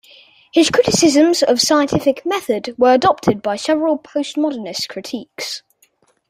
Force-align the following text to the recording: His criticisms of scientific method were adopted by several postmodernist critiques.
His 0.51 0.71
criticisms 0.71 1.43
of 1.43 1.61
scientific 1.61 2.25
method 2.25 2.73
were 2.75 2.91
adopted 2.95 3.43
by 3.43 3.55
several 3.55 3.99
postmodernist 3.99 4.89
critiques. 4.89 5.61